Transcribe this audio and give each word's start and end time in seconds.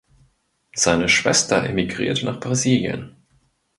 Seine 0.73 1.09
Schwester 1.09 1.63
emigrierte 1.63 2.25
nach 2.25 2.39
Brasilien. 2.39 3.17